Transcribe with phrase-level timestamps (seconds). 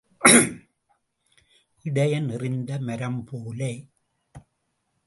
[1.85, 3.71] இடையன் எறிந்த மரம் போல.